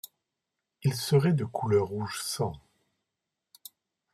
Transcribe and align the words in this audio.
Il 0.81 0.95
serait 0.95 1.31
de 1.33 1.45
couleur 1.45 1.85
rouge 1.89 2.21
sang. 2.23 2.59